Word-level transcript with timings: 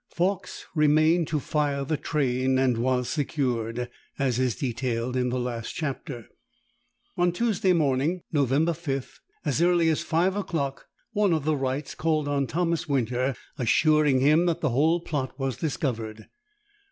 Fawkes 0.09 0.65
remained 0.73 1.27
to 1.27 1.39
fire 1.39 1.85
the 1.85 1.95
train 1.95 2.57
and 2.57 2.75
was 2.79 3.07
secured, 3.07 3.87
as 4.17 4.39
is 4.39 4.55
detailed 4.55 5.15
in 5.15 5.29
the 5.29 5.37
last 5.39 5.75
chapter. 5.75 6.25
On 7.17 7.31
Tuesday 7.31 7.71
morning, 7.71 8.23
November 8.31 8.71
5th, 8.71 9.19
as 9.45 9.61
early 9.61 9.89
as 9.89 10.01
five 10.01 10.35
o'clock, 10.35 10.87
one 11.13 11.33
of 11.33 11.45
the 11.45 11.55
Wrights 11.55 11.93
called 11.93 12.27
on 12.27 12.47
Thomas 12.47 12.89
Winter, 12.89 13.35
assuring 13.59 14.21
him 14.21 14.47
that 14.47 14.59
the 14.61 14.69
whole 14.71 15.01
plot 15.01 15.37
was 15.39 15.55
discovered. 15.57 16.25